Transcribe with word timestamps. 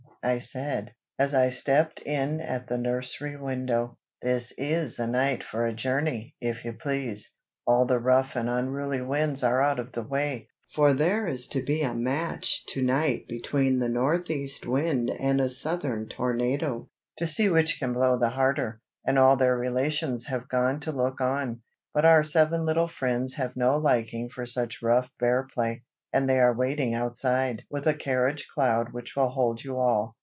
I 0.23 0.37
said, 0.37 0.93
as 1.17 1.33
I 1.33 1.49
stepped 1.49 1.99
in 2.01 2.41
at 2.41 2.67
the 2.67 2.77
nursery 2.77 3.35
window. 3.37 3.97
"This 4.21 4.53
is 4.55 4.99
a 4.99 5.07
night 5.07 5.43
for 5.43 5.65
a 5.65 5.73
journey, 5.73 6.35
if 6.39 6.63
you 6.63 6.73
please. 6.73 7.31
All 7.65 7.87
the 7.87 7.97
rough 7.97 8.35
and 8.35 8.47
unruly 8.47 9.01
Winds 9.01 9.41
are 9.43 9.59
out 9.63 9.79
of 9.79 9.93
the 9.93 10.03
way, 10.03 10.47
for 10.75 10.93
there 10.93 11.25
is 11.25 11.47
to 11.47 11.63
be 11.63 11.81
a 11.81 11.95
match 11.95 12.63
to 12.67 12.83
night 12.83 13.27
between 13.27 13.79
the 13.79 13.89
North 13.89 14.29
east 14.29 14.67
wind 14.67 15.09
and 15.09 15.41
a 15.41 15.49
Southern 15.49 16.07
tornado, 16.07 16.87
to 17.17 17.25
see 17.25 17.49
which 17.49 17.79
can 17.79 17.91
blow 17.91 18.15
the 18.15 18.29
harder, 18.29 18.79
and 19.03 19.17
all 19.17 19.35
their 19.37 19.57
relations 19.57 20.27
have 20.27 20.47
gone 20.47 20.79
to 20.81 20.91
look 20.91 21.19
on. 21.19 21.61
But 21.95 22.05
our 22.05 22.21
seven 22.21 22.63
little 22.63 22.87
friends 22.87 23.33
have 23.37 23.55
no 23.55 23.75
liking 23.75 24.29
for 24.29 24.45
such 24.45 24.83
rough 24.83 25.09
bear 25.19 25.47
play, 25.51 25.81
and 26.13 26.29
they 26.29 26.37
are 26.37 26.53
waiting 26.53 26.93
outside, 26.93 27.63
with 27.69 27.87
a 27.87 27.93
carriage 27.93 28.45
cloud 28.53 28.85
which 28.91 29.15
will 29.15 29.29
hold 29.29 29.63
you 29.63 29.77
all. 29.77 30.13